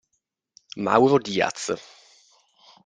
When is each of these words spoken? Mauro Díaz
Mauro 0.77 1.19
Díaz 1.19 1.77